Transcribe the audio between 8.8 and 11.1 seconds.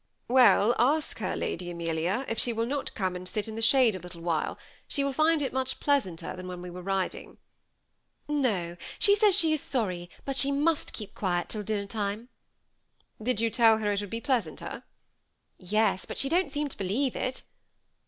No; she says she is sorry, but she must